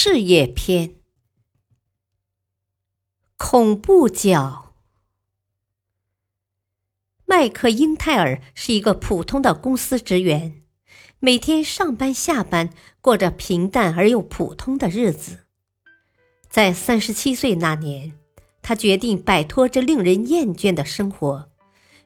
[0.00, 0.94] 事业篇：
[3.36, 4.72] 恐怖角。
[7.26, 10.62] 麦克英泰尔是一个普通的公司职员，
[11.18, 15.46] 每天上班下班，过着平淡而又普通的日子。
[16.48, 18.12] 在三十七岁那年，
[18.62, 21.50] 他决定摆脱这令人厌倦的生活，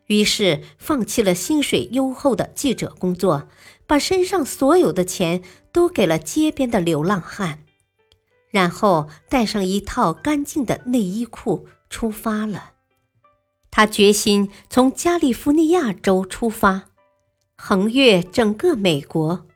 [0.06, 3.48] 于是放弃了薪水优厚的记者工作，
[3.86, 7.66] 把身上所有的钱都给了街边的流浪汉。
[8.52, 12.74] 然后带上一套干净的内衣裤出发了。
[13.72, 16.90] 他决心从加利福尼亚州出发，
[17.56, 19.46] 横越整个美国，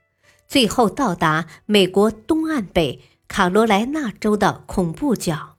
[0.48, 5.56] 最后到达美国东岸北卡罗来纳州的恐怖角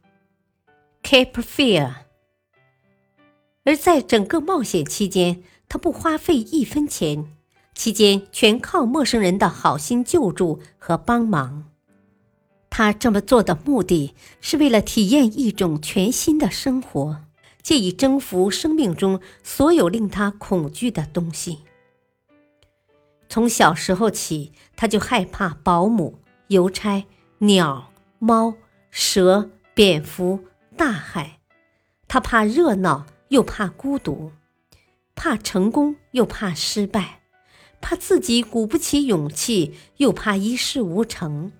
[1.03, 1.93] （Cape Fear）。
[3.63, 7.35] 而在整个冒险期间，他不花费一分钱，
[7.75, 11.65] 期间全靠陌生人的好心救助和帮忙。
[12.77, 17.23] 他这么做的目的是为了体验一种全新的生活，
[17.63, 21.63] 借以征服生命中所有令他恐惧的东西。
[23.27, 26.19] 从小时候起，他就害怕保姆、
[26.49, 27.07] 邮差、
[27.39, 28.53] 鸟、猫、
[28.91, 30.41] 蛇、蝙蝠、
[30.75, 31.39] 大海。
[32.07, 34.29] 他怕热闹，又怕孤独；
[35.15, 37.21] 怕成功，又怕失败；
[37.81, 41.51] 怕自己鼓不起勇气，又怕一事无成。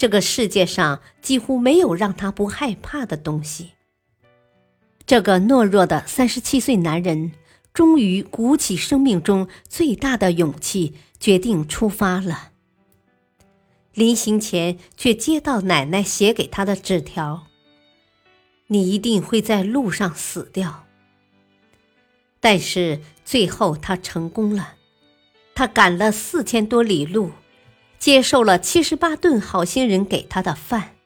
[0.00, 3.72] 这个世界上几乎没有让他不害怕的东西。
[5.04, 7.32] 这个懦弱的三十七岁男人
[7.74, 12.52] 终于鼓起生命中最大的勇气，决定出发了。
[13.92, 17.48] 临行前，却接到奶奶写给他的纸条
[18.68, 20.86] ：“你一定会在路上死掉。”
[22.40, 24.76] 但是最后他成功了，
[25.54, 27.32] 他赶了四千多里路。
[28.00, 30.96] 接受了七十八顿好心人给他的饭，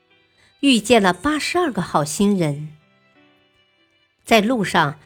[0.60, 2.68] 遇见了八十二个好心人。
[4.24, 5.00] 在路上，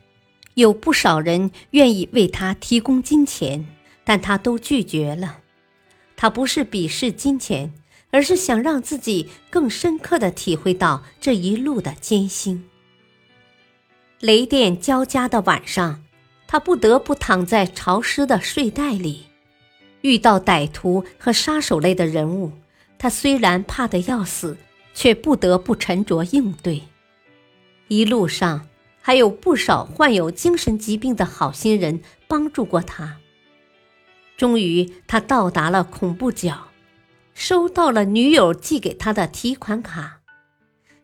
[0.52, 3.66] 有不少人愿意为他提供金钱，
[4.04, 5.38] 但他都拒绝了。
[6.14, 7.72] 他不是鄙视金钱，
[8.10, 12.68] 而是想让自己更深刻的体会到这一路的艰辛。
[14.20, 16.04] 雷电交加的晚上，
[16.46, 19.27] 他不得不躺在潮湿的睡袋里。
[20.02, 22.52] 遇到歹徒和杀手类的人物，
[22.98, 24.56] 他虽然怕得要死，
[24.94, 26.82] 却不得不沉着应对。
[27.88, 28.68] 一路上
[29.00, 33.16] 还有不少患有精神疾病的好心人帮助过他。
[34.36, 36.68] 终于，他到达了恐怖角，
[37.34, 40.20] 收到了女友寄给他的提款卡。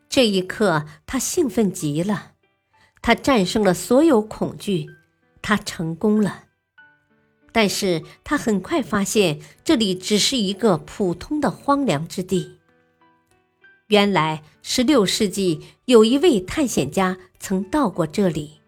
[0.07, 2.31] 这一刻，他兴奋极了，
[3.01, 4.87] 他战胜了所有恐惧，
[5.41, 6.43] 他成功了。
[7.55, 12.57] 但是他很快发现，这里只是一个普通的荒凉之地。
[13.87, 18.59] 原来，十六世纪有一位探险家曾到过这里，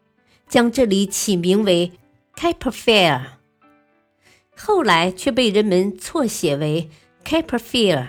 [0.47, 1.91] 将这里起名为
[2.37, 3.25] Cape Fear，
[4.55, 6.89] 后来却被人们错写为
[7.25, 8.07] Cape Fear。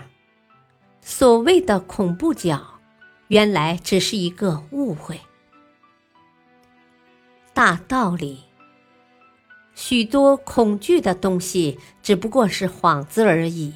[1.00, 2.78] 所谓的恐怖角，
[3.27, 5.19] 原来只是一个误会。
[7.53, 8.47] 大道理。
[9.81, 13.72] 许多恐惧的东西只不过是幌子而已，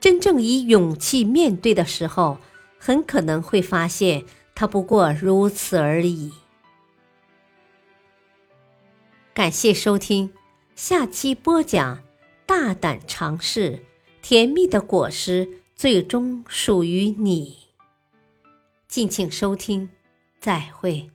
[0.00, 2.38] 真正以勇气面对的时候，
[2.78, 4.24] 很可能会发现
[4.54, 6.32] 它不过如此而已。
[9.34, 10.32] 感谢收听，
[10.74, 12.02] 下期播讲：
[12.46, 13.84] 大胆尝试，
[14.22, 15.46] 甜蜜的果实
[15.76, 17.54] 最终属于你。
[18.88, 19.90] 敬请收听，
[20.40, 21.10] 再会。